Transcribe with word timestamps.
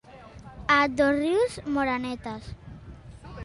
A 0.75 0.79
Dosrius, 0.89 1.61
morenetes. 1.75 2.51